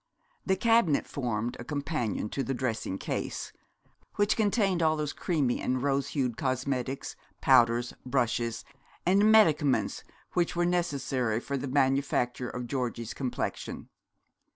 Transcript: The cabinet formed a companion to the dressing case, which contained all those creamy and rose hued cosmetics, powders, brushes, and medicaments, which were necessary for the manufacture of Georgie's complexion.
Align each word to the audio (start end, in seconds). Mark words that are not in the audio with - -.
The 0.47 0.55
cabinet 0.55 1.05
formed 1.05 1.57
a 1.59 1.63
companion 1.63 2.27
to 2.29 2.41
the 2.41 2.55
dressing 2.55 2.97
case, 2.97 3.53
which 4.15 4.35
contained 4.35 4.81
all 4.81 4.97
those 4.97 5.13
creamy 5.13 5.61
and 5.61 5.83
rose 5.83 6.07
hued 6.07 6.37
cosmetics, 6.37 7.15
powders, 7.39 7.93
brushes, 8.03 8.65
and 9.05 9.31
medicaments, 9.31 10.03
which 10.33 10.55
were 10.55 10.65
necessary 10.65 11.39
for 11.39 11.55
the 11.55 11.67
manufacture 11.67 12.49
of 12.49 12.65
Georgie's 12.65 13.13
complexion. 13.13 13.89